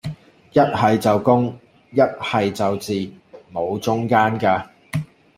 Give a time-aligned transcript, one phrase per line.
[0.53, 1.55] 一係就公,
[1.91, 3.07] 一係就字,
[3.53, 4.67] 無中間架